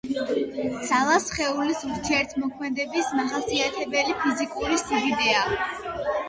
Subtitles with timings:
[0.85, 5.45] ძალა სხეულის ურთიერთქმედების მახასიათებელი ფიზიკური სიდიდეა